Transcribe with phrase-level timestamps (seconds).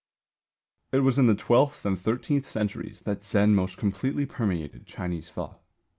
[0.91, 5.61] It was in the twelfth and thirteenth centuries that Zen most completely permeated Chinese thought.